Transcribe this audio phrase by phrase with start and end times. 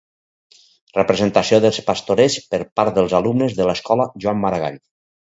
[0.97, 4.81] Representació dels Pastorets per part dels alumnes de l'escola Joan Maragall.